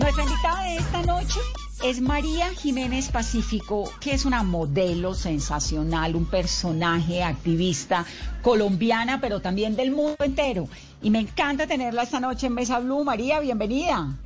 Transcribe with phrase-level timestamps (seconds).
[0.00, 1.40] Nuestra invitada de esta noche
[1.84, 8.06] es María Jiménez Pacífico, que es una modelo sensacional, un personaje activista
[8.40, 10.68] colombiana, pero también del mundo entero.
[11.02, 13.04] Y me encanta tenerla esta noche en Mesa Blue.
[13.04, 14.16] María, bienvenida.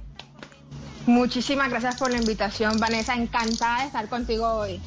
[1.07, 3.17] Muchísimas gracias por la invitación, Vanessa.
[3.17, 4.81] Encantada de estar contigo hoy.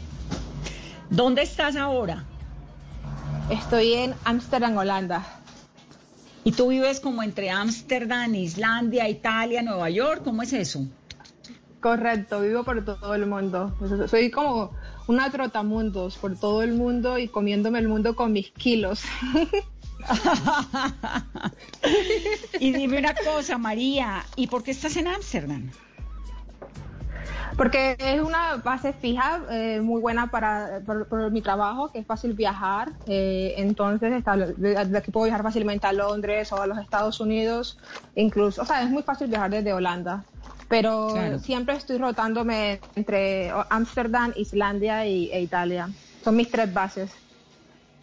[1.09, 2.23] ¿Dónde estás ahora?
[3.50, 5.26] Estoy en Ámsterdam, Holanda.
[6.48, 10.22] ¿Y tú vives como entre Ámsterdam, Islandia, Italia, Nueva York?
[10.24, 10.88] ¿Cómo es eso?
[11.82, 13.76] Correcto, vivo por todo el mundo.
[14.08, 14.72] Soy como
[15.08, 19.03] una trotamundos por todo el mundo y comiéndome el mundo con mis kilos.
[22.62, 25.70] y dime una cosa, María, ¿y por qué estás en Ámsterdam?
[27.58, 30.80] Porque es una base fija eh, muy buena para
[31.31, 32.91] mi trabajo, que es fácil viajar.
[33.08, 37.80] Eh, entonces, está, de, aquí puedo viajar fácilmente a Londres o a los Estados Unidos,
[38.16, 38.61] incluso.
[38.61, 40.23] O sea, es muy fácil viajar desde Holanda.
[40.69, 45.89] Pero siempre estoy rotándome entre Ámsterdam, Islandia y, e Italia.
[46.23, 47.09] Son mis tres bases.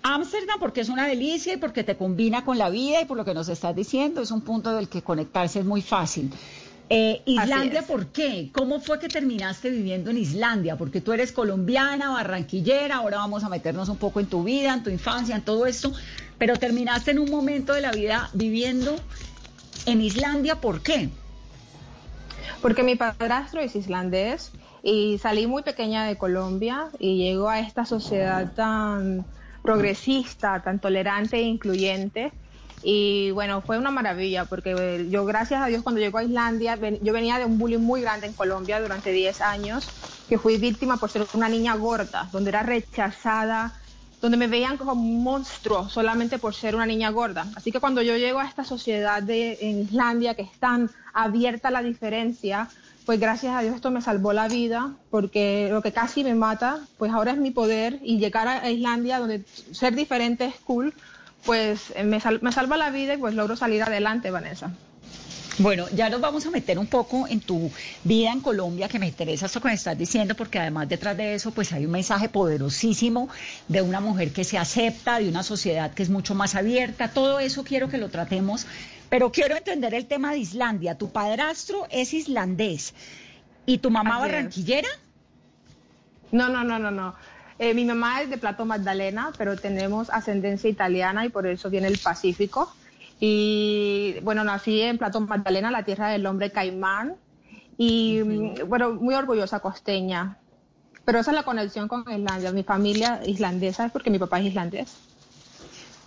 [0.02, 3.24] Ámsterdam porque es una delicia y porque te combina con la vida y por lo
[3.24, 6.30] que nos estás diciendo, es un punto del que conectarse es muy fácil.
[6.90, 8.50] Eh, Islandia, ¿por qué?
[8.52, 10.76] ¿Cómo fue que terminaste viviendo en Islandia?
[10.76, 14.82] Porque tú eres colombiana, barranquillera, ahora vamos a meternos un poco en tu vida, en
[14.82, 15.92] tu infancia, en todo esto,
[16.36, 18.96] pero terminaste en un momento de la vida viviendo
[19.86, 21.08] en Islandia, ¿por qué?
[22.60, 27.86] Porque mi padrastro es islandés y salí muy pequeña de Colombia y llego a esta
[27.86, 29.24] sociedad tan
[29.62, 32.32] progresista, tan tolerante e incluyente
[32.84, 37.12] y bueno, fue una maravilla porque yo, gracias a Dios, cuando llego a Islandia, yo
[37.14, 39.88] venía de un bullying muy grande en Colombia durante 10 años,
[40.28, 43.72] que fui víctima por ser una niña gorda, donde era rechazada,
[44.20, 47.46] donde me veían como un monstruo solamente por ser una niña gorda.
[47.56, 51.68] Así que cuando yo llego a esta sociedad de, en Islandia, que es tan abierta
[51.68, 52.68] a la diferencia,
[53.06, 56.80] pues gracias a Dios esto me salvó la vida, porque lo que casi me mata,
[56.98, 60.94] pues ahora es mi poder y llegar a Islandia donde ser diferente es cool,
[61.44, 64.72] pues eh, me, salva la vida y pues logro salir adelante, Vanessa.
[65.58, 67.70] Bueno, ya nos vamos a meter un poco en tu
[68.02, 71.34] vida en Colombia, que me interesa esto que me estás diciendo, porque además detrás de
[71.34, 73.28] eso, pues hay un mensaje poderosísimo
[73.68, 77.08] de una mujer que se acepta, de una sociedad que es mucho más abierta.
[77.08, 78.66] Todo eso quiero que lo tratemos,
[79.08, 80.98] pero quiero entender el tema de Islandia.
[80.98, 82.94] Tu padrastro es islandés
[83.64, 84.88] y tu mamá barranquillera.
[86.32, 87.14] No, no, no, no, no.
[87.58, 91.88] Eh, mi mamá es de Plato Magdalena, pero tenemos ascendencia italiana y por eso viene
[91.88, 92.72] el Pacífico.
[93.20, 97.14] Y bueno, nací en Plato Magdalena, la tierra del hombre caimán.
[97.76, 98.20] Y
[98.66, 100.38] bueno, muy orgullosa costeña.
[101.04, 102.52] Pero esa es la conexión con Islandia.
[102.52, 104.96] Mi familia islandesa es porque mi papá es islandés.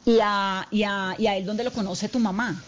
[0.06, 2.62] ¿Y a, y a, y a él dónde lo conoce tu mamá?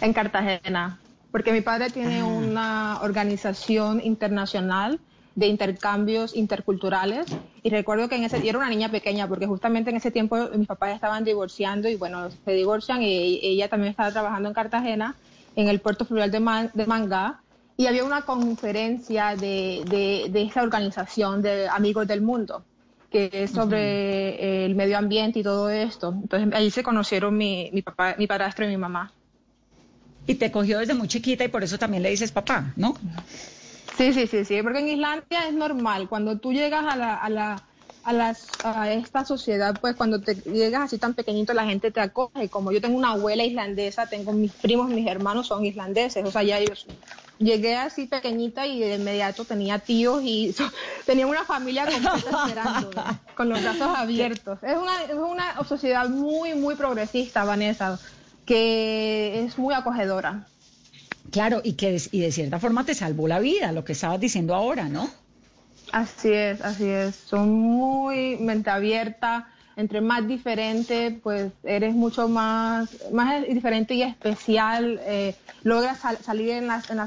[0.00, 0.98] En Cartagena.
[1.30, 2.24] Porque mi padre tiene ah.
[2.24, 5.00] una organización internacional
[5.36, 7.26] de intercambios interculturales.
[7.62, 10.36] Y recuerdo que en ese, yo era una niña pequeña, porque justamente en ese tiempo
[10.56, 15.14] mis papás estaban divorciando y bueno, se divorcian y ella también estaba trabajando en Cartagena,
[15.54, 17.40] en el puerto fluvial de, de Manga.
[17.76, 19.84] Y había una conferencia de,
[20.32, 22.64] de, esta organización de Amigos del Mundo,
[23.10, 26.14] que es sobre el medio ambiente y todo esto.
[26.22, 29.12] Entonces ahí se conocieron mi, mi papá, mi padrastro y mi mamá.
[30.26, 32.96] Y te cogió desde muy chiquita y por eso también le dices papá, ¿no?
[33.96, 37.30] Sí, sí, sí, sí, porque en Islandia es normal, cuando tú llegas a la, a
[37.30, 37.68] la
[38.02, 42.00] a, las, a esta sociedad, pues cuando te llegas así tan pequeñito, la gente te
[42.00, 42.48] acoge.
[42.50, 46.44] Como yo tengo una abuela islandesa, tengo mis primos, mis hermanos son islandeses, o sea,
[46.44, 46.72] ya yo
[47.38, 50.54] llegué así pequeñita y de inmediato tenía tíos y
[51.06, 53.02] tenía una familia completa esperando,
[53.34, 54.60] con los brazos abiertos.
[54.62, 58.00] Es una, es una sociedad muy, muy progresista, Vanessa,
[58.44, 60.52] que es muy acogedora.
[61.30, 64.54] Claro, y que y de cierta forma te salvó la vida, lo que estabas diciendo
[64.54, 65.08] ahora, ¿no?
[65.92, 67.14] Así es, así es.
[67.14, 69.48] Son muy mente abierta.
[69.76, 74.98] Entre más diferente, pues eres mucho más, más diferente y especial.
[75.04, 75.34] Eh,
[75.64, 76.98] logras salir en las, en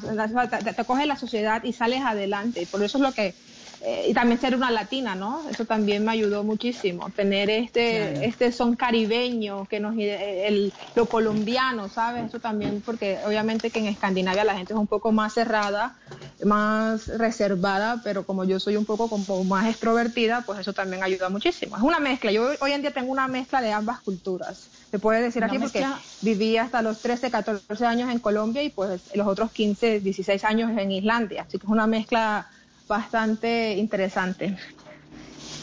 [0.75, 2.67] te, coge la sociedad y sales adelante.
[2.69, 3.33] Por eso es lo que
[3.81, 5.47] eh, y también ser una latina, ¿no?
[5.49, 11.87] Eso también me ayudó muchísimo, tener este, este son caribeño, que nos, el, lo colombiano,
[11.87, 12.25] ¿sabes?
[12.25, 15.95] Eso también, porque obviamente que en Escandinavia la gente es un poco más cerrada,
[16.43, 21.29] más reservada, pero como yo soy un poco como más extrovertida, pues eso también ayuda
[21.29, 21.77] muchísimo.
[21.77, 25.21] Es una mezcla, yo hoy en día tengo una mezcla de ambas culturas, se puede
[25.21, 25.85] decir así, porque
[26.19, 30.77] viví hasta los 13, 14 años en Colombia y pues los otros 15, 16 años
[30.77, 32.49] en Islandia, así que es una mezcla
[32.89, 34.57] bastante interesante.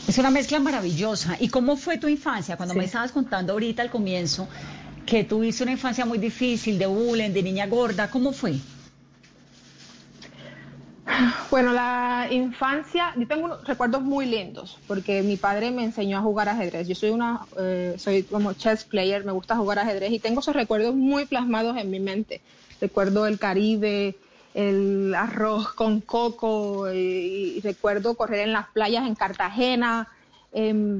[0.08, 1.36] Es una mezcla maravillosa.
[1.38, 2.56] ¿Y cómo fue tu infancia?
[2.56, 4.48] Cuando me estabas contando ahorita al comienzo
[5.04, 8.54] que tuviste una infancia muy difícil, de bullying, de niña gorda, ¿cómo fue?
[11.50, 16.20] Bueno, la infancia, yo tengo unos recuerdos muy lindos, porque mi padre me enseñó a
[16.20, 16.86] jugar ajedrez.
[16.86, 20.54] Yo soy una, eh, soy como chess player, me gusta jugar ajedrez y tengo esos
[20.54, 22.40] recuerdos muy plasmados en mi mente.
[22.80, 24.16] Recuerdo el Caribe,
[24.56, 30.08] el arroz con coco y, recuerdo correr en las playas en Cartagena,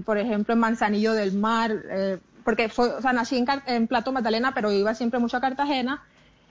[0.05, 4.13] por ejemplo en Manzanillo del Mar, eh, porque fue, o sea, nací en, en, Plato
[4.13, 6.03] Magdalena, pero iba siempre mucho a Cartagena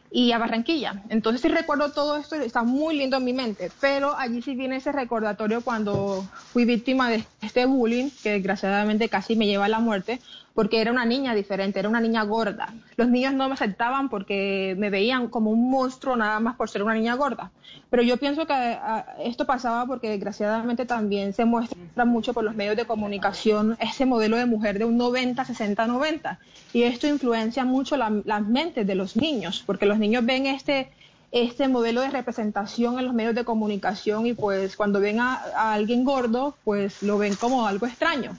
[0.09, 1.03] y a Barranquilla.
[1.09, 4.77] Entonces sí recuerdo todo esto, está muy lindo en mi mente, pero allí sí viene
[4.77, 9.79] ese recordatorio cuando fui víctima de este bullying, que desgraciadamente casi me lleva a la
[9.79, 10.19] muerte,
[10.55, 12.73] porque era una niña diferente, era una niña gorda.
[12.95, 16.81] Los niños no me aceptaban porque me veían como un monstruo nada más por ser
[16.81, 17.51] una niña gorda.
[17.89, 22.55] Pero yo pienso que ah, esto pasaba porque desgraciadamente también se muestra mucho por los
[22.55, 26.39] medios de comunicación ese modelo de mujer de un 90, 60, 90.
[26.71, 30.89] Y esto influencia mucho las mentes de los niños, porque los niños ven este
[31.31, 36.05] este modelo de representación en los medios de comunicación y pues cuando ven a alguien
[36.05, 38.37] gordo, pues lo ven como algo extraño.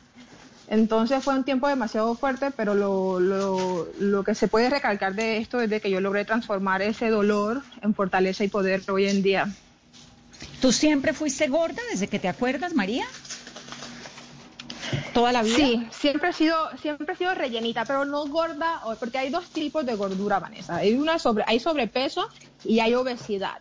[0.68, 5.36] Entonces fue un tiempo demasiado fuerte, pero lo, lo, lo, que se puede recalcar de
[5.38, 9.22] esto es de que yo logré transformar ese dolor en fortaleza y poder hoy en
[9.22, 9.48] día.
[10.60, 13.06] ¿Tú siempre fuiste gorda desde que te acuerdas, María?
[15.14, 15.56] ¿Toda la vida?
[15.56, 19.86] Sí, siempre he sido, siempre he sido rellenita, pero no gorda, porque hay dos tipos
[19.86, 20.76] de gordura, Vanessa.
[20.76, 22.28] Hay una sobre, hay sobrepeso
[22.64, 23.58] y hay obesidad,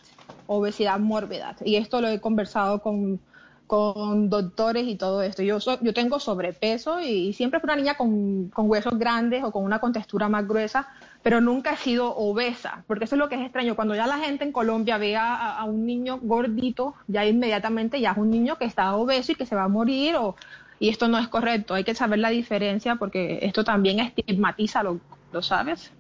[0.48, 1.56] obesidad mórbida.
[1.64, 3.20] Y esto lo he conversado con
[3.68, 5.42] con doctores y todo esto.
[5.42, 9.80] Yo, yo tengo sobrepeso y, siempre fui una niña con, huesos grandes o con una
[9.80, 10.88] contextura más gruesa,
[11.24, 13.76] pero nunca he sido obesa, porque eso es lo que es extraño.
[13.76, 18.18] Cuando ya la gente en Colombia ve a, un niño gordito, ya inmediatamente ya es
[18.18, 20.36] un niño que está obeso y que se va a morir, o,
[20.80, 21.74] y esto no es correcto.
[21.74, 25.00] Hay que saber la diferencia porque esto también estigmatiza, ¿lo,
[25.32, 25.92] lo sabes?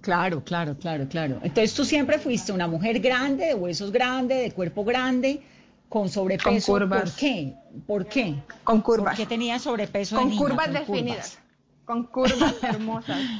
[0.00, 1.38] Claro, claro, claro, claro.
[1.42, 5.42] Entonces tú siempre fuiste una mujer grande, de huesos grandes, de cuerpo grande,
[5.92, 6.72] con sobrepeso.
[6.72, 7.10] Con curvas.
[7.10, 7.54] ¿Por qué?
[7.86, 8.42] ¿Por qué?
[8.64, 9.14] Con curvas.
[9.14, 10.16] ¿Por qué tenía sobrepeso?
[10.16, 11.38] Con curvas definidas.
[11.84, 13.20] Con curvas hermosas.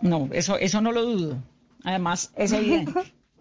[0.00, 1.36] No, eso, eso no lo dudo.
[1.84, 2.92] Además, es evidente.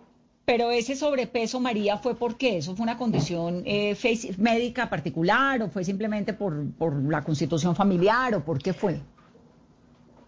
[0.46, 2.58] Pero ese sobrepeso, María, ¿fue por qué?
[2.58, 3.98] ¿Eso fue una condición eh,
[4.38, 9.00] médica particular o fue simplemente por, por la constitución familiar o por qué fue?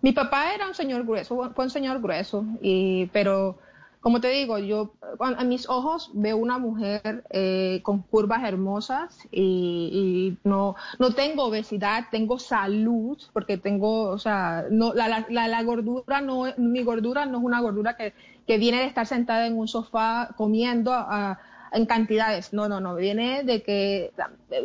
[0.01, 3.59] Mi papá era un señor grueso, fue un señor grueso, y, pero
[4.03, 10.37] como te digo, yo a mis ojos veo una mujer eh, con curvas hermosas y,
[10.43, 16.19] no, no tengo obesidad, tengo salud, porque tengo, o sea, no, la, la, la, gordura
[16.19, 18.13] no, mi gordura no es una gordura que,
[18.45, 21.39] que viene de estar sentada en un sofá comiendo a
[21.73, 22.53] en cantidades.
[22.53, 22.95] No, no, no.
[22.95, 24.11] Viene de que,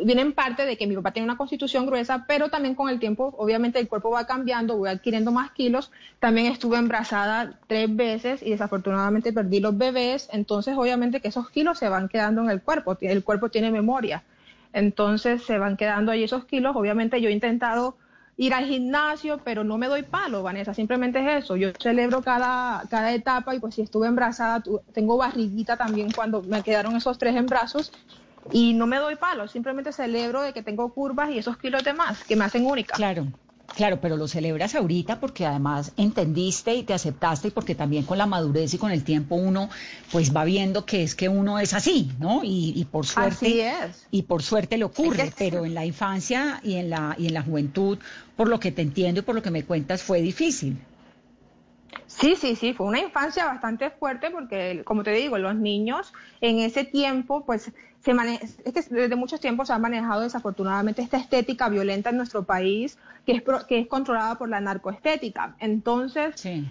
[0.05, 2.99] viene en parte de que mi papá tiene una constitución gruesa, pero también con el
[2.99, 5.91] tiempo, obviamente, el cuerpo va cambiando, voy adquiriendo más kilos.
[6.19, 10.29] También estuve embarazada tres veces y desafortunadamente perdí los bebés.
[10.31, 12.97] Entonces, obviamente, que esos kilos se van quedando en el cuerpo.
[13.01, 14.23] El cuerpo tiene memoria.
[14.71, 16.75] Entonces, se van quedando ahí esos kilos.
[16.75, 17.97] Obviamente, yo he intentado
[18.39, 21.57] ir al gimnasio, pero no me doy palo, Vanessa, simplemente es eso.
[21.57, 26.63] Yo celebro cada, cada etapa y pues si estuve embarazada, tengo barriguita también cuando me
[26.63, 27.91] quedaron esos tres embrazos
[28.49, 31.91] y no me doy palo, simplemente celebro de que tengo curvas y esos kilos de
[31.91, 32.95] más que me hacen única.
[32.95, 33.27] Claro.
[33.75, 38.17] Claro, pero lo celebras ahorita porque además entendiste y te aceptaste y porque también con
[38.17, 39.69] la madurez y con el tiempo uno
[40.11, 42.41] pues va viendo que es que uno es así, ¿no?
[42.43, 43.71] Y, por suerte
[44.11, 47.43] y por suerte le ocurre, pero en la infancia y en la y en la
[47.43, 47.97] juventud,
[48.35, 50.77] por lo que te entiendo y por lo que me cuentas, fue difícil.
[52.09, 56.11] Sí, sí, sí, fue una infancia bastante fuerte porque, como te digo, los niños
[56.41, 58.11] en ese tiempo, pues, se
[58.65, 62.97] es que desde muchos tiempos se ha manejado desafortunadamente esta estética violenta en nuestro país,
[63.27, 65.55] que es, que es controlada por la narcoestética.
[65.59, 66.67] Entonces, sí.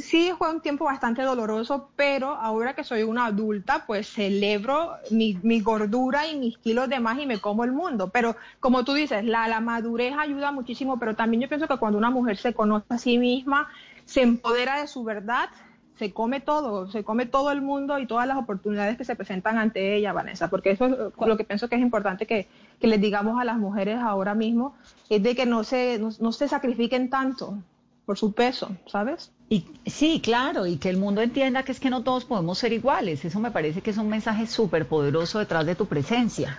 [0.00, 5.38] sí fue un tiempo bastante doloroso, pero ahora que soy una adulta, pues celebro mi,
[5.42, 8.08] mi, gordura y mis kilos de más y me como el mundo.
[8.08, 11.98] Pero como tú dices, la, la madurez ayuda muchísimo, pero también yo pienso que cuando
[11.98, 13.68] una mujer se conoce a sí misma,
[14.10, 15.50] se empodera de su verdad,
[15.96, 19.56] se come todo, se come todo el mundo y todas las oportunidades que se presentan
[19.56, 22.48] ante ella, Vanessa, porque eso es lo que pienso que es importante que,
[22.80, 24.74] que les digamos a las mujeres ahora mismo,
[25.08, 27.56] es de que no se, no, se sacrifiquen tanto
[28.04, 29.30] por su peso, ¿sabes?
[29.48, 32.72] Y, sí, claro, y que el mundo entienda que es que no todos podemos ser
[32.72, 33.24] iguales.
[33.24, 36.58] Eso me parece que es un mensaje súper poderoso detrás de tu presencia,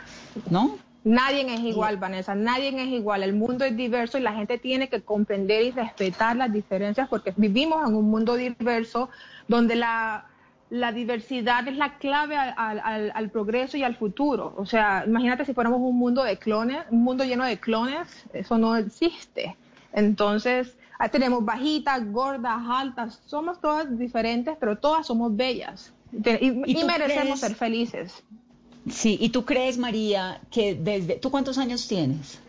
[0.49, 0.77] ¿no?
[1.03, 3.23] Nadie es igual, Vanessa, nadie es igual.
[3.23, 7.33] El mundo es diverso y la gente tiene que comprender y respetar las diferencias porque
[7.35, 9.09] vivimos en un mundo diverso
[9.47, 10.25] donde la,
[10.69, 14.53] diversidad es la clave al, progreso y al futuro.
[14.57, 18.59] O sea, imagínate si fuéramos un mundo de clones, un mundo lleno de clones, eso
[18.59, 19.55] no existe.
[19.93, 20.77] Entonces,
[21.11, 28.23] tenemos bajitas, gordas, altas, somos todas diferentes, pero todas somos bellas y, merecemos ser felices.
[28.89, 31.15] Sí, ¿y tú crees, María, que desde...
[31.15, 32.39] ¿Tú cuántos años tienes?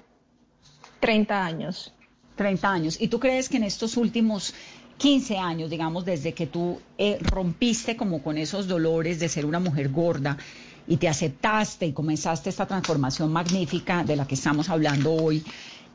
[1.01, 1.93] 30 años.
[2.37, 3.01] 30 años.
[3.01, 4.55] ¿Y tú crees que en estos últimos
[4.99, 9.59] 15 años, digamos, desde que tú eh, rompiste como con esos dolores de ser una
[9.59, 10.39] mujer gorda
[10.87, 15.45] y te aceptaste y comenzaste esta transformación magnífica de la que estamos hablando hoy,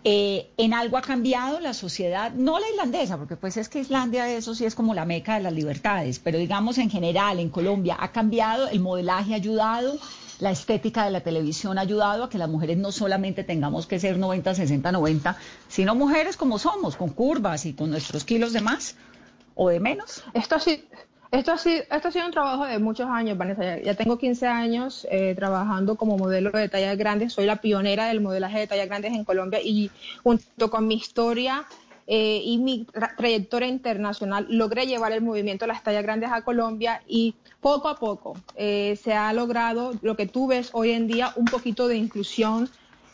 [0.09, 2.31] eh, ¿En algo ha cambiado la sociedad?
[2.31, 5.41] No la islandesa, porque pues es que Islandia eso sí es como la meca de
[5.41, 8.69] las libertades, pero digamos en general, en Colombia, ¿ha cambiado?
[8.69, 9.99] ¿El modelaje ha ayudado?
[10.39, 13.99] la estética de la televisión ha ayudado a que las mujeres no solamente tengamos que
[13.99, 15.35] ser 90, 60, 90,
[15.67, 18.95] sino mujeres como somos, con curvas y con nuestros kilos de más
[19.55, 20.23] o de menos.
[20.33, 20.85] Esto sí.
[21.31, 23.79] Esto ha, sido, esto ha sido un trabajo de muchos años, Vanessa.
[23.79, 27.33] Ya, tengo 15 años eh, trabajando como modelo de tallas grandes.
[27.33, 29.91] Soy la pionera del modelaje de tallas grandes en Colombia y
[30.23, 31.65] junto con mi historia
[32.07, 37.01] eh, y mi trayectoria internacional logré llevar el movimiento de las tallas grandes a Colombia
[37.05, 41.33] y poco a poco eh, se ha logrado lo que tú ves hoy en día,
[41.35, 42.69] un poquito de inclusión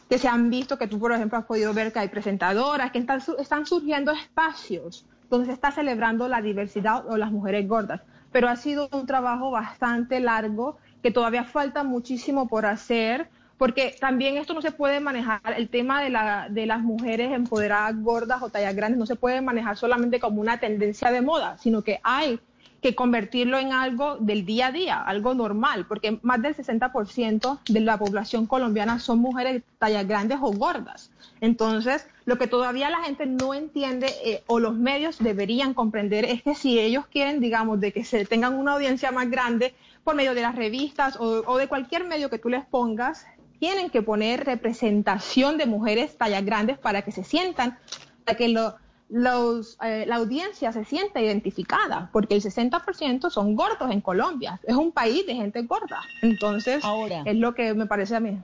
[0.08, 3.00] que se han visto, que tú por ejemplo has podido ver que hay presentadoras, que
[3.00, 8.02] están, están surgiendo espacios donde se está celebrando la diversidad o las mujeres gordas.
[8.32, 14.38] Pero ha sido un trabajo bastante largo, que todavía falta muchísimo por hacer, porque también
[14.38, 18.50] esto no se puede manejar, el tema de, la, de las mujeres empoderadas gordas o
[18.50, 22.40] tallas grandes no se puede manejar solamente como una tendencia de moda, sino que hay
[22.84, 27.80] que convertirlo en algo del día a día, algo normal, porque más del 60% de
[27.80, 31.10] la población colombiana son mujeres de tallas grandes o gordas.
[31.40, 36.44] Entonces, lo que todavía la gente no entiende eh, o los medios deberían comprender es
[36.44, 39.74] que si ellos quieren, digamos, de que se tengan una audiencia más grande
[40.04, 43.26] por medio de las revistas o, o de cualquier medio que tú les pongas,
[43.60, 47.80] tienen que poner representación de mujeres tallas grandes para que se sientan,
[48.26, 48.76] para que lo,
[49.14, 54.60] los, eh, la audiencia se sienta identificada, porque el 60% son gordos en Colombia.
[54.64, 56.02] Es un país de gente gorda.
[56.24, 56.84] Entonces,
[57.24, 58.40] es lo que me parece a mí.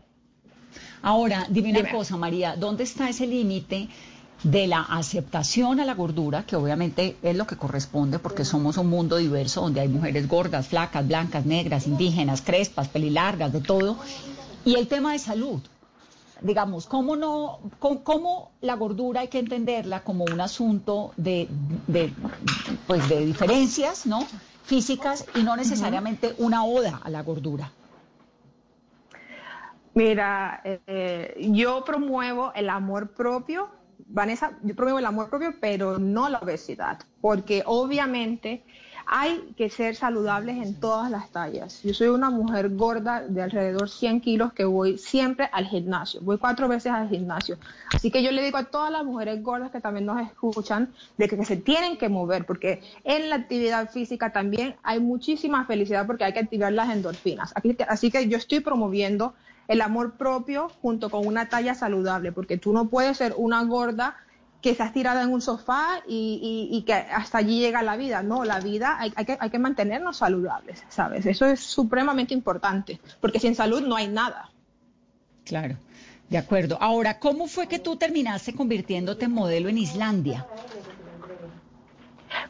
[1.01, 3.89] Ahora, dime una cosa, María, ¿dónde está ese límite
[4.43, 8.89] de la aceptación a la gordura, que obviamente es lo que corresponde porque somos un
[8.89, 13.97] mundo diverso donde hay mujeres gordas, flacas, blancas, negras, indígenas, crespas, pelilargas, de todo,
[14.65, 15.61] y el tema de salud,
[16.41, 21.47] digamos, ¿cómo, no, cómo, la gordura hay que entenderla como un asunto de,
[22.87, 24.25] pues de diferencias ¿no?
[24.63, 27.71] físicas y no necesariamente una oda a la gordura?
[29.93, 33.69] Mira, eh, yo promuevo el amor propio,
[34.07, 38.63] Vanessa, yo promuevo el amor propio, pero no la obesidad, porque obviamente
[39.11, 41.81] hay que ser saludables en todas las tallas.
[41.81, 46.21] Yo soy una mujer gorda de alrededor 100 kilos que voy siempre al gimnasio.
[46.21, 47.57] Voy cuatro veces al gimnasio.
[47.91, 51.27] Así que yo le digo a todas las mujeres gordas que también nos escuchan de
[51.27, 56.25] que, se tienen que mover porque en la actividad física también hay muchísima felicidad porque
[56.25, 57.55] hay que activar las endorfinas.
[57.87, 59.33] así que yo estoy promoviendo
[59.67, 64.17] el amor propio junto con una talla saludable porque tú no puedes ser una gorda
[64.61, 68.23] que estás tirada en un sofá y, que hasta allí llega la vida.
[68.23, 71.25] No, la vida hay, que, hay que mantenernos saludables, ¿sabes?
[71.25, 74.51] Eso es supremamente importante, porque sin salud no hay nada.
[75.45, 75.77] Claro,
[76.29, 76.77] de acuerdo.
[76.81, 80.45] Ahora, ¿cómo fue que tú terminaste convirtiéndote en modelo en Islandia?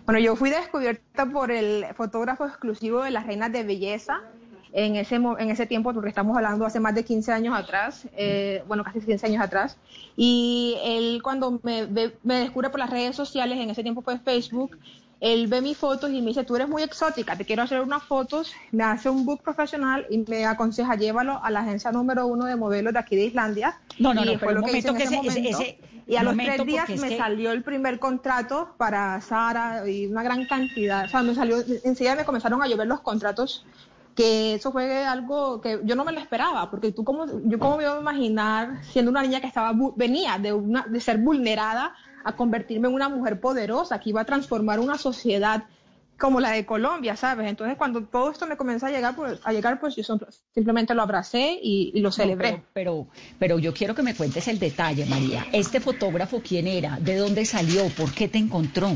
[0.05, 4.21] Bueno, yo fui descubierta por el fotógrafo exclusivo de las reinas de belleza,
[4.71, 8.63] en ese, en ese tiempo, porque estamos hablando hace más de 15 años atrás, eh,
[8.67, 9.77] bueno, casi 15 años atrás,
[10.15, 11.87] y él cuando me,
[12.23, 14.77] me descubre por las redes sociales, en ese tiempo fue Facebook,
[15.19, 18.03] él ve mis fotos y me dice, tú eres muy exótica, te quiero hacer unas
[18.03, 22.45] fotos, me hace un book profesional y me aconseja, llévalo a la agencia número uno
[22.45, 23.79] de modelos de aquí de Islandia.
[23.97, 27.51] No, no, no, pero un momento que, ese, y a los tres días me salió
[27.51, 32.23] el primer contrato para Sara y una gran cantidad, o sea, me salió, enseguida me
[32.23, 33.65] comenzaron a llover los contratos
[34.19, 37.77] que eso fue algo que yo no me lo esperaba, porque tú como, yo cómo
[37.77, 41.95] me iba a imaginar siendo una niña que estaba, venía de, una, de ser vulnerada
[42.25, 45.63] a convertirme en una mujer poderosa, que iba a transformar una sociedad
[46.17, 47.47] como la de Colombia, ¿sabes?
[47.47, 50.03] Entonces, cuando todo esto me comenzó a llegar, pues, a llegar, pues yo
[50.53, 52.61] simplemente lo abracé y, lo celebré.
[52.73, 53.07] pero,
[53.39, 55.45] pero, yo quiero que me cuentes el detalle, María.
[55.53, 56.97] ¿Este fotógrafo quién era?
[56.99, 57.87] ¿De dónde salió?
[57.95, 58.89] ¿Por qué te encontró?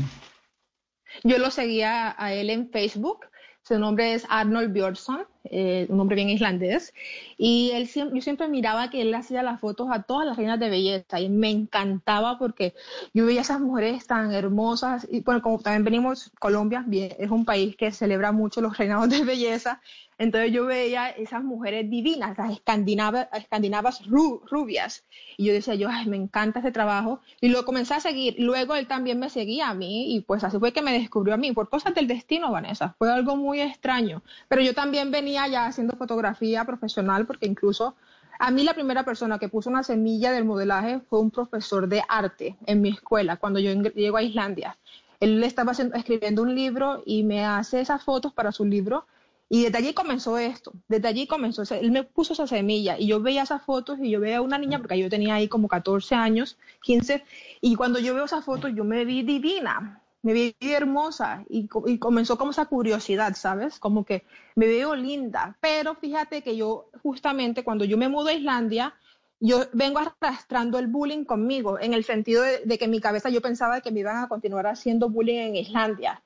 [1.22, 3.20] Yo lo seguía a él en Facebook
[3.66, 6.94] su nombre es Arnold Björnsson, eh, un nombre bien islandés.
[7.36, 10.70] Y él, yo siempre miraba que él hacía las fotos a todas las reinas de
[10.70, 12.74] belleza y me encantaba porque
[13.12, 15.06] yo veía esas mujeres tan hermosas.
[15.10, 16.84] Y bueno, como también venimos, Colombia
[17.18, 19.80] es un país que celebra mucho los reinados de belleza.
[20.16, 25.04] Entonces yo veía esas mujeres divinas, las escandinavas, escandinavas rubias.
[25.36, 27.20] Y yo decía, yo, me encanta ese trabajo.
[27.40, 28.36] Y lo comencé a seguir.
[28.38, 31.36] Luego él también me seguía a mí y pues así fue que me descubrió a
[31.36, 32.94] mí, por cosas del destino, Vanessa.
[32.98, 34.22] Fue algo muy extraño.
[34.48, 37.94] Pero yo también venía ya haciendo fotografía profesional porque incluso
[38.38, 42.02] a mí la primera persona que puso una semilla del modelaje fue un profesor de
[42.08, 44.76] arte en mi escuela cuando yo llego a Islandia.
[45.20, 49.06] Él estaba escribiendo un libro y me hace esas fotos para su libro
[49.48, 53.20] y desde allí comenzó esto, desde allí comenzó, él me puso esa semilla y yo
[53.20, 56.14] veía esas fotos y yo veía a una niña, porque yo tenía ahí como 14
[56.14, 57.22] años, 15,
[57.60, 61.98] y cuando yo veo esas fotos yo me vi divina, me vi hermosa y, y,
[61.98, 63.78] comenzó como esa curiosidad, ¿sabes?
[63.78, 64.24] Como que
[64.56, 68.94] me veo linda, pero fíjate que yo justamente cuando yo me mudo a Islandia,
[69.38, 73.28] yo vengo arrastrando el bullying conmigo, en el sentido de, de que en mi cabeza
[73.28, 76.22] yo pensaba que me iban a continuar haciendo bullying en Islandia.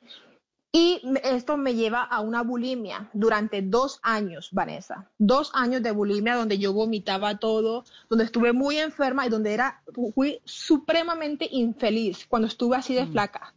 [0.70, 5.10] Y esto me lleva a una bulimia durante dos años, Vanessa.
[5.18, 9.82] Dos años de bulimia donde yo vomitaba todo, donde estuve muy enferma y donde era,
[10.14, 13.12] fui supremamente infeliz cuando estuve así de mm.
[13.12, 13.54] flaca.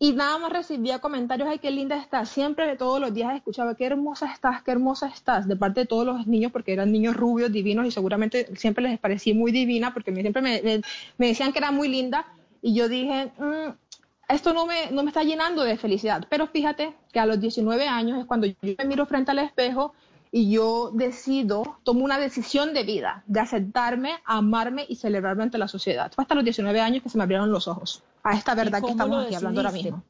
[0.00, 2.28] Y nada más recibía comentarios, ay, qué linda estás.
[2.28, 6.06] Siempre, todos los días escuchaba, qué hermosa estás, qué hermosa estás, de parte de todos
[6.06, 10.14] los niños, porque eran niños rubios, divinos, y seguramente siempre les parecía muy divina, porque
[10.14, 10.82] siempre me,
[11.18, 12.26] decían que era muy linda.
[12.62, 13.72] Y yo dije, mm,
[14.28, 16.24] esto no me, no me está llenando de felicidad.
[16.30, 19.94] Pero fíjate que a los 19 años es cuando yo me miro frente al espejo
[20.30, 25.66] y yo decido, tomo una decisión de vida, de aceptarme, amarme y celebrarme ante la
[25.66, 26.12] sociedad.
[26.14, 28.90] Fue hasta los 19 años que se me abrieron los ojos a esta verdad que
[28.90, 30.02] estamos aquí hablando ahora mismo.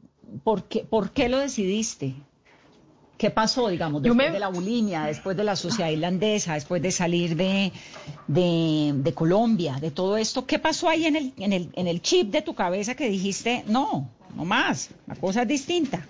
[0.44, 2.14] ¿Por qué, ¿Por qué lo decidiste?
[3.16, 7.34] ¿Qué pasó, digamos, después de la bulimia, después de la sociedad irlandesa, después de salir
[7.34, 7.72] de,
[8.28, 10.46] de, Colombia, de todo esto?
[10.46, 13.64] ¿Qué pasó ahí en el, en, el, en el chip de tu cabeza que dijiste,
[13.66, 16.06] no, no más, la cosa es distinta?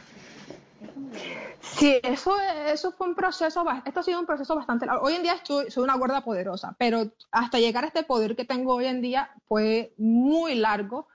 [1.63, 5.07] Sí, eso, eso fue un proceso, esto ha sido un proceso bastante largo.
[5.07, 8.75] Hoy en día soy una guarda poderosa, pero hasta llegar a este poder que tengo
[8.75, 11.09] hoy en día fue muy largo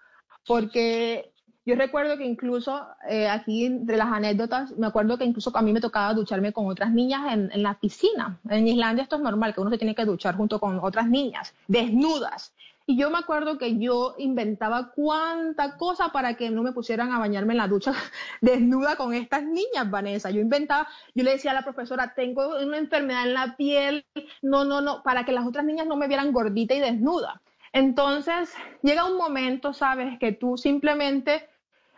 [0.46, 1.32] porque
[1.66, 5.72] yo recuerdo que incluso eh, aquí entre las anécdotas, me acuerdo que incluso a mí
[5.72, 8.40] me tocaba ducharme con otras niñas en, en, la piscina.
[8.50, 11.54] En Islandia esto es normal, que uno se tiene que duchar junto con otras niñas,
[11.68, 12.54] desnudas.
[12.86, 17.20] Y yo me acuerdo que yo inventaba cuánta cosa para que no me pusieran a
[17.20, 17.94] bañarme en la ducha
[18.42, 20.30] desnuda con estas niñas, Vanessa.
[20.32, 24.06] Yo inventaba, yo le decía a la profesora, tengo una enfermedad en la piel,
[24.42, 27.42] no, no, no, para que las otras niñas no me vieran gordita y desnuda.
[27.74, 31.50] Entonces, llega un momento, sabes, que tú simplemente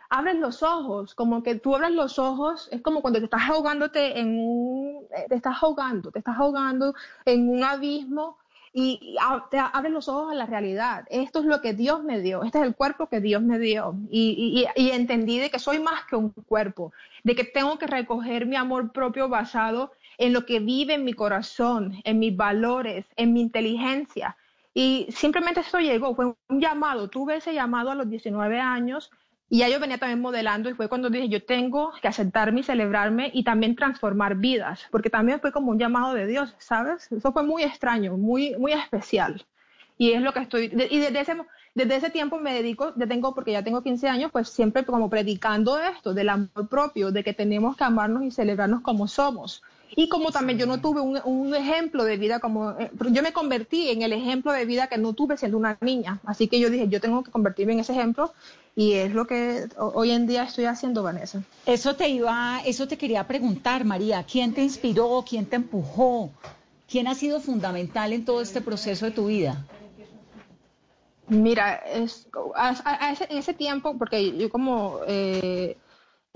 [0.08, 4.18] abres los ojos, como que tú abres los ojos, es como cuando te estás ahogándote
[4.18, 6.94] en un, eh, te estás ahogando, te estás ahogando
[7.26, 8.38] en un abismo
[8.72, 9.16] y
[9.50, 11.06] te abres los ojos a la realidad.
[11.08, 13.94] Esto es lo que Dios me dio, este es el cuerpo que Dios me dio.
[14.10, 16.92] Y, y, entendí de que soy más que un cuerpo,
[17.24, 21.14] de que tengo que recoger mi amor propio basado en lo que vive en mi
[21.14, 24.36] corazón, en mis valores, en mi inteligencia.
[24.78, 29.10] Y simplemente eso llegó, fue un llamado, tuve ese llamado a los 19 años
[29.48, 32.62] y ya yo venía también modelando y fue cuando dije, yo tengo que aceptarme y
[32.62, 37.10] celebrarme y también transformar vidas, porque también fue como un llamado de Dios, ¿sabes?
[37.10, 39.46] Eso fue muy extraño, muy, muy especial.
[39.96, 41.36] Y es lo que estoy, y desde ese,
[41.74, 45.08] desde ese tiempo me dedico, ya tengo, porque ya tengo 15 años, pues siempre como
[45.08, 49.62] predicando esto, del amor propio, de que tenemos que amarnos y celebrarnos como somos.
[49.94, 53.32] Y como también yo no tuve un, un ejemplo de vida como, eh, yo me
[53.32, 56.20] convertí en el ejemplo de vida que no tuve siendo una niña.
[56.24, 58.32] Así que yo dije, yo tengo que convertirme en ese ejemplo
[58.74, 61.42] y es lo que hoy en día estoy haciendo, Vanessa.
[61.64, 66.30] Eso te iba, eso te quería preguntar, María, ¿quién te inspiró, quién te empujó?
[66.88, 69.64] ¿Quién ha sido fundamental en todo este proceso de tu vida?
[71.28, 72.28] Mira, es,
[73.28, 75.76] en ese tiempo, porque yo como eh,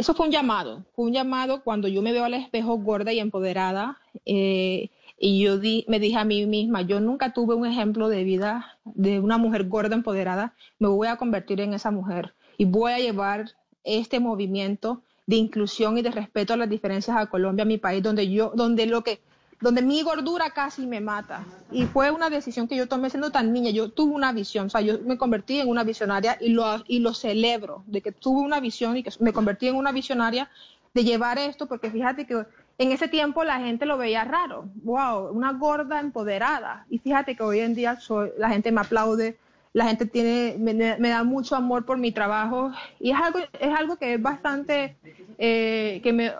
[0.00, 3.18] eso fue un llamado, fue un llamado cuando yo me veo al espejo gorda y
[3.18, 5.58] empoderada eh, y yo
[5.88, 9.68] me dije a mí misma, yo nunca tuve un ejemplo de vida de una mujer
[9.68, 13.50] gorda empoderada, me voy a convertir en esa mujer y voy a llevar
[13.84, 18.30] este movimiento de inclusión y de respeto a las diferencias a Colombia, mi país, donde
[18.30, 19.20] yo, donde lo que
[19.60, 21.44] donde mi gordura casi me mata.
[21.70, 23.70] Y fue una decisión que yo tomé siendo tan niña.
[23.70, 27.00] Yo tuve una visión, o sea, yo me convertí en una visionaria y lo, y
[27.00, 30.50] lo celebro, de que tuve una visión y que me convertí en una visionaria
[30.94, 32.44] de llevar esto, porque fíjate que
[32.78, 36.86] en ese tiempo la gente lo veía raro, wow, una gorda empoderada.
[36.88, 39.38] Y fíjate que hoy en día soy, la gente me aplaude,
[39.72, 43.96] la gente tiene, me, da mucho amor por mi trabajo y es algo, es algo
[43.96, 44.96] que es bastante,
[45.38, 46.32] eh, que me,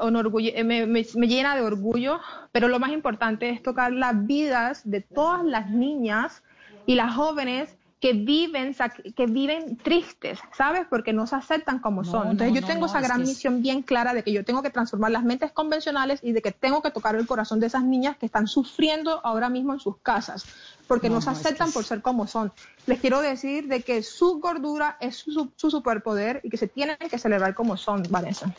[0.64, 2.18] me, me, llena de orgullo,
[2.50, 6.42] pero lo más importante es tocar las vidas de todas las niñas
[6.86, 8.74] y las jóvenes que viven,
[9.14, 10.86] que viven tristes, ¿sabes?
[10.88, 12.30] Porque no se aceptan como son.
[12.30, 15.22] Entonces yo tengo esa gran misión bien clara de que yo tengo que transformar las
[15.22, 18.48] mentes convencionales y de que tengo que tocar el corazón de esas niñas que están
[18.48, 20.46] sufriendo ahora mismo en sus casas,
[20.88, 22.52] porque no, se aceptan por ser como son.
[22.86, 26.96] Les quiero decir de que su gordura es su, su superpoder y que se tienen
[26.96, 28.54] que celebrar como son, Vanessa.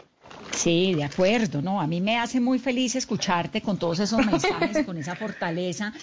[0.52, 1.82] Sí, de acuerdo, ¿no?
[1.82, 5.94] A mí me hace muy feliz escucharte con todos esos mensajes, con esa fortaleza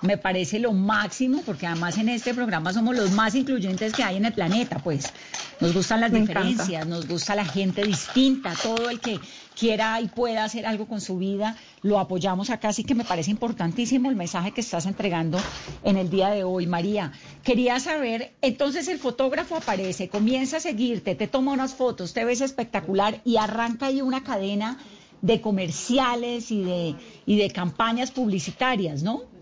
[0.00, 4.16] me parece lo máximo, porque además en este programa somos los más incluyentes que hay
[4.16, 5.12] en el planeta, pues
[5.60, 9.18] nos gustan las diferencias, nos gusta la gente distinta, todo el que
[9.58, 13.32] quiera y pueda hacer algo con su vida, lo apoyamos acá, así que me parece
[13.32, 15.40] importantísimo el mensaje que estás entregando
[15.82, 17.10] en el día de hoy, María.
[17.42, 22.40] Quería saber, entonces el fotógrafo aparece, comienza a seguirte, te toma unas fotos, te ves
[22.40, 24.78] espectacular y arranca ahí una cadena
[25.22, 26.94] de comerciales y de,
[27.26, 29.37] y de campañas publicitarias, ¿no?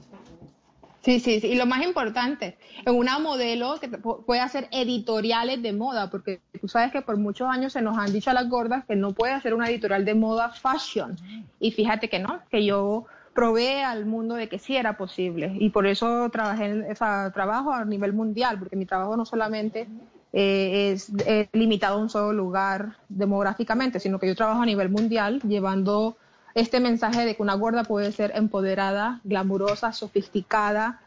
[1.07, 1.47] Sí, sí, sí.
[1.47, 6.91] Y lo más importante, una modelo que puede hacer editoriales de moda, porque tú sabes
[6.91, 9.55] que por muchos años se nos han dicho a las gordas que no puede hacer
[9.55, 11.17] una editorial de moda fashion.
[11.61, 15.57] Y fíjate que no, que yo probé al mundo de que sí era posible.
[15.61, 19.87] Y por eso trabajé en ese trabajo a nivel mundial, porque mi trabajo no solamente
[20.33, 21.13] eh, es
[21.53, 26.17] limitado a un solo lugar demográficamente, sino que yo trabajo a nivel mundial llevando
[26.57, 31.01] este mensaje de que una gorda puede ser empoderada, glamurosa, sofisticada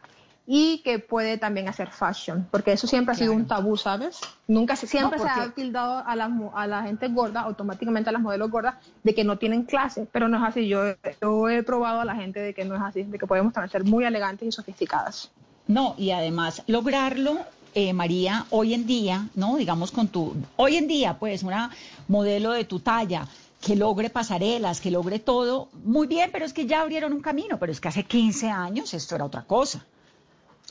[0.46, 4.20] y que puede también hacer fashion, porque eso siempre ha sido un tabú, ¿sabes?
[4.46, 8.22] Nunca se, siempre se ha tildado a la, a la gente gorda, automáticamente a las
[8.22, 10.68] modelos gordas, de que no tienen clase, pero no es así.
[10.68, 10.82] Yo,
[11.20, 13.72] yo he probado a la gente de que no es así, de que podemos también
[13.72, 15.32] ser muy elegantes y sofisticadas.
[15.66, 17.38] No, y además lograrlo
[17.74, 19.56] eh, María, hoy en día, ¿no?
[19.56, 21.70] Digamos con tu, hoy en día, pues, una
[22.06, 23.26] modelo de tu talla,
[23.60, 27.58] que logre pasarelas, que logre todo, muy bien, pero es que ya abrieron un camino,
[27.58, 29.84] pero es que hace 15 años esto era otra cosa.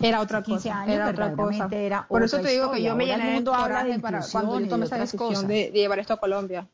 [0.02, 1.70] Era otra cosa, era otra cosa.
[2.08, 4.98] Por eso te digo que yo me llené de coraje para cuando yo tomé esa
[4.98, 6.68] decisión de, llevar esto a Colombia.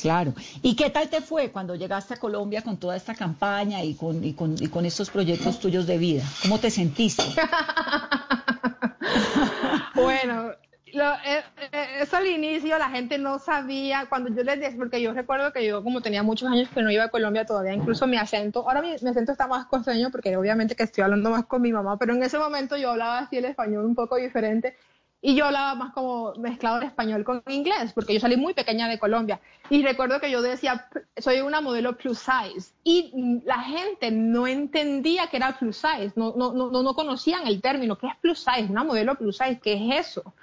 [0.00, 0.34] Claro.
[0.62, 4.22] ¿Y qué tal te fue cuando llegaste a Colombia con toda esta campaña y con,
[4.22, 6.24] y con, y con estos proyectos tuyos de vida?
[6.42, 7.24] ¿Cómo te sentiste?
[9.94, 10.50] bueno,
[10.94, 15.00] lo, eh, eh, eso al inicio la gente no sabía, cuando yo les decía, porque
[15.02, 18.06] yo recuerdo que yo como tenía muchos años que no iba a Colombia todavía, incluso
[18.06, 21.62] mi acento, ahora mi, acento está más costeño porque obviamente que estoy hablando más con
[21.62, 24.76] mi mamá, pero en ese momento yo hablaba así el español un poco diferente
[25.20, 28.88] y yo hablaba más como mezclado de español con inglés, porque yo salí muy pequeña
[28.88, 29.40] de Colombia.
[29.70, 32.74] Y recuerdo que yo decía, soy una modelo plus size.
[32.84, 37.62] Y la gente no entendía que era plus size, no, no, no, no conocían el
[37.62, 38.70] término, ¿qué es plus size?
[38.70, 40.34] Una modelo plus size, ¿qué es eso?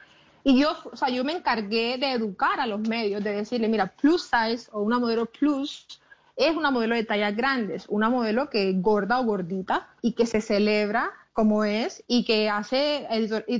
[0.43, 3.87] Y yo, o sea, yo me encargué de educar a los medios, de decirle, mira,
[3.87, 5.87] plus size o una modelo plus
[6.35, 10.25] es una modelo de tallas grandes, una modelo que es gorda o gordita y que
[10.25, 13.07] se celebra como es y que hace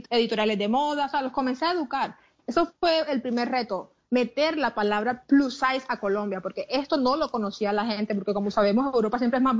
[0.10, 2.15] editoriales de moda, o sea, los comencé a educar.
[2.48, 7.15] Eso fue el primer reto, meter la palabra plus size a Colombia, porque esto no
[7.15, 9.56] lo conocía la gente, porque como sabemos, Europa siempre es más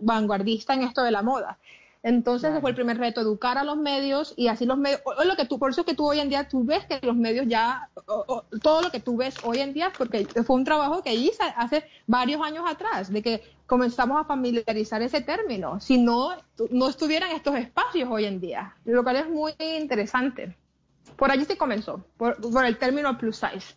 [0.00, 1.58] vanguardista en esto de la moda.
[2.04, 5.24] Entonces ese fue el primer reto, educar a los medios y así los medios, o,
[5.24, 7.46] lo que tú, por eso que tú hoy en día, tú ves que los medios
[7.48, 7.88] ya,
[8.62, 11.82] todo lo que tú ves hoy en día, porque fue un trabajo que hice hace
[12.06, 16.36] varios años atrás, de que comenzamos a familiarizar ese término, si no,
[16.70, 20.54] no estuvieran estos espacios hoy en día, lo cual es muy interesante.
[21.16, 23.76] Por allí se comenzó, por, por el término plus size.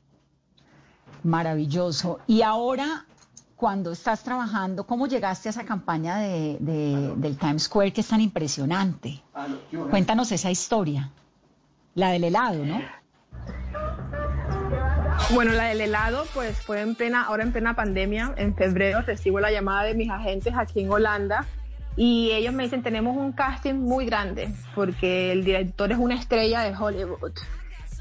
[1.24, 2.20] Maravilloso.
[2.28, 3.06] Y ahora
[3.58, 8.22] cuando estás trabajando, ¿cómo llegaste a esa campaña de, del Times Square que es tan
[8.22, 9.20] impresionante?
[9.90, 11.10] Cuéntanos esa historia,
[11.96, 12.80] la del helado, ¿no?
[15.34, 19.40] Bueno, la del helado, pues fue en plena, ahora en plena pandemia, en febrero recibo
[19.40, 21.48] la llamada de mis agentes aquí en Holanda
[21.96, 26.62] y ellos me dicen, tenemos un casting muy grande porque el director es una estrella
[26.62, 27.34] de Hollywood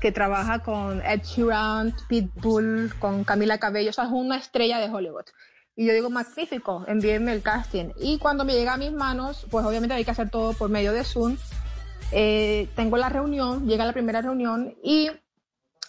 [0.07, 4.89] que trabaja con Ed Sheeran, Pitbull, con Camila Cabello, o sea, es una estrella de
[4.89, 5.25] Hollywood.
[5.75, 7.87] Y yo digo, magnífico, envíenme el casting.
[7.99, 10.93] Y cuando me llega a mis manos, pues obviamente hay que hacer todo por medio
[10.93, 11.37] de Zoom.
[12.13, 15.11] Eh, tengo la reunión, llega la primera reunión y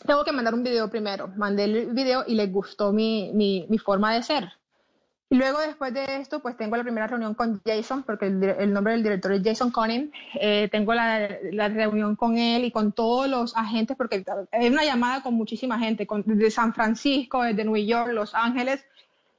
[0.07, 1.27] tengo que mandar un video primero.
[1.35, 4.51] Mandé el video y les gustó mi, mi, mi forma de ser.
[5.29, 8.93] Y luego después de esto, pues tengo la primera reunión con Jason, porque el, nombre
[8.93, 10.09] del director es Jason Conning.
[10.35, 11.27] Eh, tengo la,
[11.67, 16.07] reunión con él y con todos los agentes, porque es una llamada con muchísima gente,
[16.07, 18.85] con, de San Francisco, desde New York, Los Ángeles,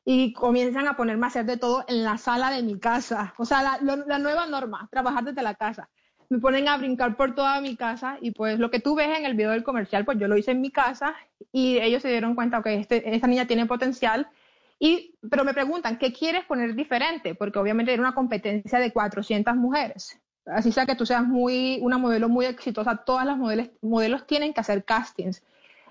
[0.05, 3.33] y comienzan a ponerme a hacer de todo en la sala de mi casa.
[3.38, 5.88] O sea, la, nueva norma, trabajar desde la casa.
[6.29, 9.24] Me ponen a brincar por toda mi casa y pues lo que tú ves en
[9.24, 11.14] el video del comercial, pues yo lo hice en mi casa
[11.51, 14.29] y ellos se dieron cuenta que este, esta niña tiene potencial
[14.78, 17.34] y, pero me preguntan, ¿qué quieres poner diferente?
[17.34, 20.20] Porque obviamente era una competencia de 400 mujeres.
[20.46, 24.54] Así sea que tú seas muy, una modelo muy exitosa, todas las modelos, modelos tienen
[24.54, 25.42] que hacer castings.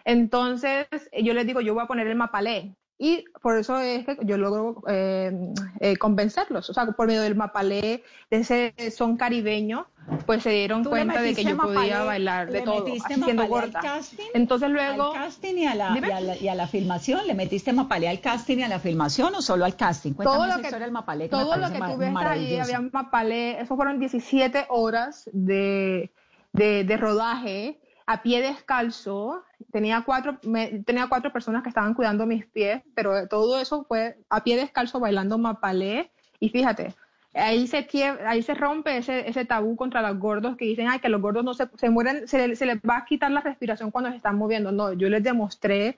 [0.06, 0.88] Entonces,
[1.22, 2.76] yo les digo, yo voy a poner el mapalé.
[2.98, 5.32] Y por eso es que yo logro eh,
[5.80, 6.70] eh, convencerlos.
[6.70, 9.88] O sea, por medio del mapalé, de ese son caribeño,
[10.26, 13.80] pues se dieron cuenta de que yo podía bailar de todo, siendo gorda.
[13.80, 15.14] Casting, Entonces luego...
[15.14, 17.28] ¿Al casting y a, la, y, a la, filmación?
[17.28, 20.14] ¿Le metiste mapalé al casting y a la filmación o solo al casting?
[20.14, 21.30] Cuéntame todo lo que, del mapalé.
[21.30, 23.60] todo lo que tú ves ahí, había mapalé.
[23.60, 26.12] Eso fueron 17 horas de,
[26.54, 29.44] de, de rodaje a pie descalzo.
[29.72, 30.40] Tenía cuatro,
[30.86, 35.00] tenía cuatro personas que estaban cuidando mis pies, pero todo eso fue a pie descalzo
[35.00, 36.12] bailando mapalé.
[36.40, 36.96] Y fíjate,
[37.34, 37.88] ahí se
[38.26, 41.44] ahí se rompe ese, ese tabú contra los gordos que dicen, ay, que los gordos
[41.44, 44.38] no se, se mueren, se, se, les va a quitar la respiración cuando se están
[44.38, 44.72] moviendo.
[44.72, 45.98] No, yo les demostré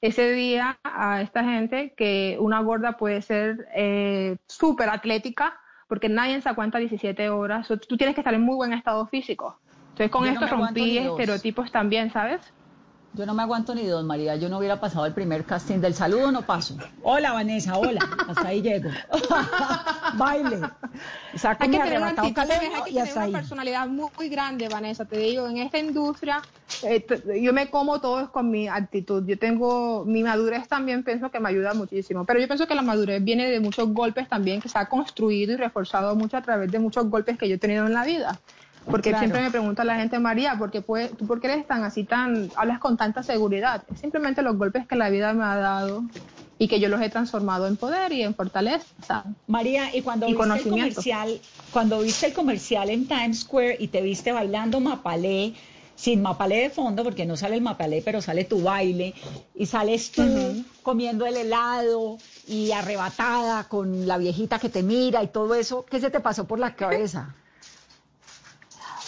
[0.00, 5.58] ese día a esta gente que una gorda puede ser eh, súper atlética
[5.88, 7.68] porque nadie se aguanta 17 horas.
[7.88, 9.58] Tú tienes que estar en muy buen estado físico.
[9.90, 12.52] Entonces con esto rompí estereotipos también, ¿sabes?
[13.16, 14.36] Yo no me aguanto ni dos, María.
[14.36, 16.76] Yo no hubiera pasado el primer casting del saludo, no paso.
[17.02, 18.06] Hola, Vanessa, hola.
[18.28, 18.90] Hasta ahí llego.
[20.18, 20.60] Baile.
[21.42, 25.06] hay que tener, una, hay que tener una personalidad muy, grande, Vanessa.
[25.06, 26.42] Te digo, en esta industria,
[26.82, 27.06] eh,
[27.40, 29.24] yo me como todo con mi actitud.
[29.26, 32.26] Yo tengo mi madurez también, pienso que me ayuda muchísimo.
[32.26, 35.54] Pero yo pienso que la madurez viene de muchos golpes también que se ha construido
[35.54, 38.38] y reforzado mucho a través de muchos golpes que yo he tenido en la vida.
[38.90, 42.04] Porque siempre me pregunta la gente, María, ¿por qué, ¿tú por qué eres tan así,
[42.04, 43.82] tan, hablas con tanta seguridad?
[43.92, 46.04] Es simplemente los golpes que la vida me ha dado
[46.58, 49.24] y que yo los he transformado en poder y en fortaleza.
[49.46, 51.40] María, y cuando viste el comercial,
[51.72, 55.54] cuando viste el comercial en Times Square y te viste bailando mapalé,
[55.96, 59.14] sin mapalé de fondo, porque no sale el mapalé, pero sale tu baile,
[59.54, 65.28] y sales tú comiendo el helado y arrebatada con la viejita que te mira y
[65.28, 67.34] todo eso, ¿qué se te pasó por la cabeza?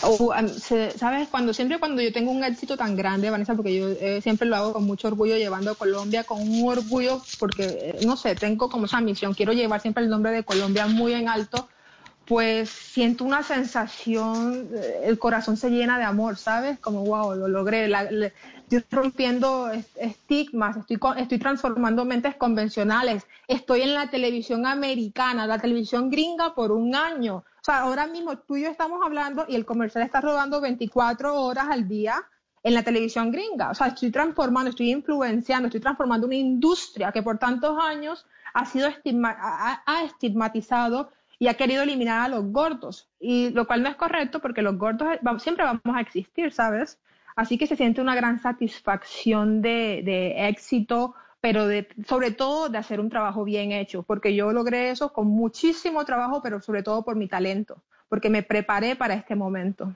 [0.01, 1.29] ¿Sabes?
[1.29, 4.57] Cuando siempre cuando yo tengo un éxito tan grande, Vanessa, porque yo eh, siempre lo
[4.57, 8.69] hago con mucho orgullo llevando a Colombia, con un orgullo, porque, eh, no sé, tengo
[8.69, 11.69] como esa misión, quiero llevar siempre el nombre de Colombia muy en alto,
[12.27, 16.79] pues siento una sensación, eh, el corazón se llena de amor, ¿sabes?
[16.79, 17.91] Como, wow, lo logré,
[18.71, 26.11] estoy rompiendo estigmas, estoy, estoy transformando mentes convencionales, estoy en la televisión americana, la televisión
[26.11, 30.21] gringa por un año ahora mismo tú y yo estamos hablando y el comercial está
[30.21, 32.23] rodando 24 horas al día
[32.63, 33.71] en la televisión gringa.
[33.71, 38.65] O sea, estoy transformando, estoy influenciando, estoy transformando una industria que por tantos años ha
[38.65, 43.09] sido ha, estigmatizado y ha querido eliminar a los gordos.
[43.21, 46.99] Y lo cual no es correcto porque los gordos siempre vamos a existir, ¿sabes?
[47.37, 53.01] Así que se siente una gran satisfacción de éxito, pero de, sobre todo de hacer
[53.01, 57.17] un trabajo bien hecho, porque yo logré eso con muchísimo trabajo, pero sobre todo por
[57.17, 59.95] mi talento, porque me preparé para este momento.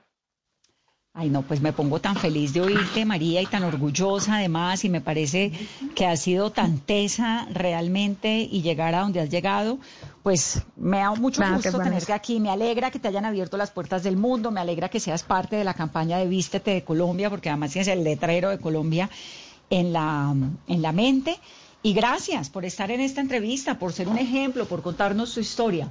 [1.15, 4.89] Ay, no, pues me pongo tan feliz de oírte, María, y tan orgullosa además, y
[4.89, 5.51] me parece
[5.93, 9.77] que has sido tan tesa realmente y llegar a donde has llegado,
[10.23, 14.01] pues me da mucho gusto tenerte aquí, me alegra que te hayan abierto las puertas
[14.01, 17.49] del mundo, me alegra que seas parte de la campaña de Vístete de Colombia, porque
[17.49, 19.07] además tienes el letrero de Colombia
[19.73, 20.33] en la,
[20.67, 21.39] en la mente.
[21.81, 25.89] Y gracias por estar en esta entrevista, por ser un ejemplo, por contarnos su historia.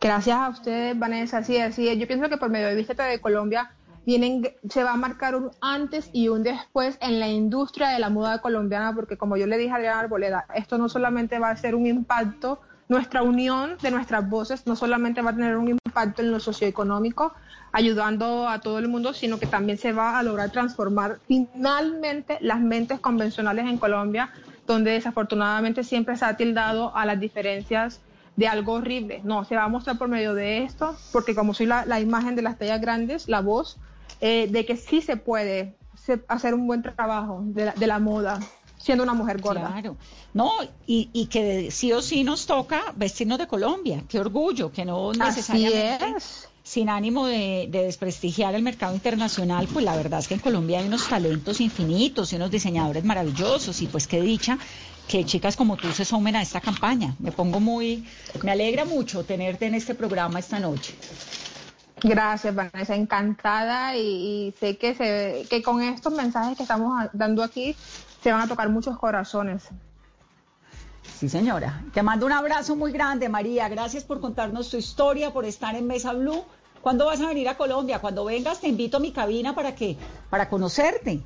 [0.00, 1.38] Gracias a ustedes, Vanessa.
[1.38, 3.72] Así es, Yo pienso que por medio de Vístete de Colombia
[4.06, 8.08] vienen, se va a marcar un antes y un después en la industria de la
[8.08, 11.56] moda colombiana, porque como yo le dije a Adriana Arboleda, esto no solamente va a
[11.56, 16.22] ser un impacto, nuestra unión de nuestras voces no solamente va a tener un impacto
[16.22, 17.32] en lo socioeconómico,
[17.72, 22.60] ayudando a todo el mundo, sino que también se va a lograr transformar finalmente las
[22.60, 24.30] mentes convencionales en Colombia,
[24.66, 28.00] donde desafortunadamente siempre se ha tildado a las diferencias
[28.36, 29.20] de algo horrible.
[29.24, 32.42] No, se va a mostrar por medio de esto, porque como soy la, imagen de
[32.42, 33.78] las tallas grandes, la voz,
[34.20, 35.74] eh, de que sí se puede
[36.28, 38.38] hacer un buen trabajo de la, moda
[38.78, 39.68] siendo una mujer gorda.
[39.72, 39.96] Claro.
[40.34, 40.52] No,
[40.86, 44.04] y, y, que sí o sí nos toca vestirnos de Colombia.
[44.08, 46.04] Qué orgullo, que no necesariamente.
[46.04, 50.40] Así es sin ánimo de, desprestigiar el mercado internacional, pues la verdad es que en
[50.40, 54.58] Colombia hay unos talentos infinitos y unos diseñadores maravillosos y pues qué dicha
[55.08, 57.14] que chicas como tú se sumen a esta campaña.
[57.20, 58.06] Me pongo muy,
[58.42, 60.94] me alegra mucho tenerte en este programa esta noche.
[62.02, 67.74] Gracias, Vanessa, encantada y, sé que, se, que con estos mensajes que estamos dando aquí
[68.22, 69.68] se van a tocar muchos corazones.
[71.02, 71.82] Sí, señora.
[71.92, 73.68] Te mando un abrazo muy grande, María.
[73.68, 76.44] Gracias por contarnos tu historia, por estar en Mesa Blue.
[76.80, 78.00] ¿Cuándo vas a venir a Colombia?
[78.00, 79.96] Cuando vengas te invito a mi cabina para que
[80.30, 81.22] para conocerte.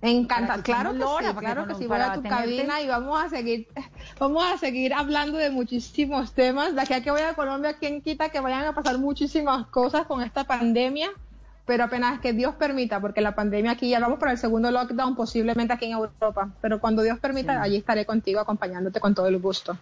[0.00, 3.66] Encanta, claro que sí, claro que sí, voy a tu cabina y vamos a seguir,
[4.20, 6.74] vamos a seguir hablando de muchísimos temas.
[6.74, 10.06] De aquí a que voy a Colombia, ¿quién quita que vayan a pasar muchísimas cosas
[10.06, 11.10] con esta pandemia?
[11.68, 15.14] Pero apenas que Dios permita, porque la pandemia aquí ya vamos para el segundo lockdown,
[15.14, 16.48] posiblemente aquí en Europa.
[16.62, 19.76] Pero cuando Dios permita, allí estaré contigo acompañándote con todo el gusto.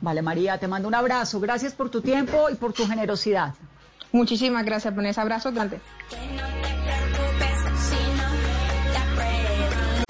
[0.00, 1.38] Vale, María, te mando un abrazo.
[1.38, 3.52] Gracias por tu tiempo y por tu generosidad.
[4.12, 5.78] Muchísimas gracias, ese Abrazo grande.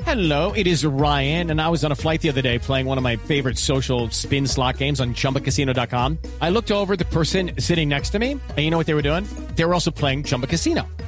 [0.06, 2.98] Hello, it is Ryan, and I was on a flight the other day playing one
[2.98, 6.18] of my favorite social spin slot games on chumbacasino.com.
[6.40, 9.02] I looked over the person sitting next to me, and you know what they were
[9.02, 9.24] doing?
[9.56, 10.88] They were also playing Chumba Casino.